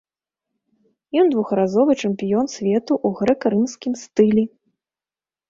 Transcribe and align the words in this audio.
Ён 1.21 1.25
двухразовы 1.35 1.91
чэмпіён 2.07 2.49
свету 2.55 2.93
ў 2.99 3.21
грэка-рымскім 3.21 3.93
стылі. 4.07 4.43